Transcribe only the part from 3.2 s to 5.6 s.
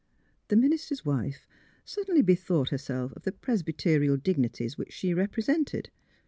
the Presbyterial dignities which she repre